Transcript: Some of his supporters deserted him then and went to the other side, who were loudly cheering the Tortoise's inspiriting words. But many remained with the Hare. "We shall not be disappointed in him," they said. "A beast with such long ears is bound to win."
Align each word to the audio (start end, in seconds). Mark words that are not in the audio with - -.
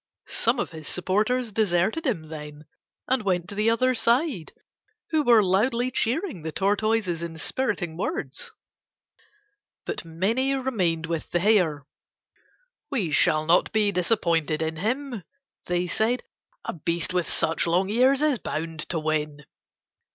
Some 0.25 0.57
of 0.59 0.71
his 0.71 0.87
supporters 0.87 1.51
deserted 1.51 2.07
him 2.07 2.23
then 2.23 2.65
and 3.07 3.21
went 3.21 3.47
to 3.49 3.53
the 3.53 3.69
other 3.69 3.93
side, 3.93 4.51
who 5.11 5.21
were 5.21 5.43
loudly 5.43 5.91
cheering 5.91 6.41
the 6.41 6.51
Tortoise's 6.51 7.21
inspiriting 7.21 7.95
words. 7.97 8.51
But 9.85 10.03
many 10.03 10.55
remained 10.55 11.05
with 11.05 11.29
the 11.29 11.39
Hare. 11.39 11.85
"We 12.89 13.11
shall 13.11 13.45
not 13.45 13.71
be 13.71 13.91
disappointed 13.91 14.59
in 14.63 14.77
him," 14.77 15.21
they 15.67 15.85
said. 15.85 16.23
"A 16.65 16.73
beast 16.73 17.13
with 17.13 17.29
such 17.29 17.67
long 17.67 17.91
ears 17.91 18.23
is 18.23 18.39
bound 18.39 18.79
to 18.89 18.97
win." 18.97 19.45